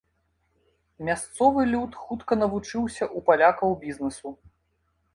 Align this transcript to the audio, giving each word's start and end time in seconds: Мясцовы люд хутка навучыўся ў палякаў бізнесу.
Мясцовы 1.09 1.61
люд 1.73 1.91
хутка 2.07 2.33
навучыўся 2.45 3.03
ў 3.17 3.27
палякаў 3.31 3.81
бізнесу. 3.87 4.27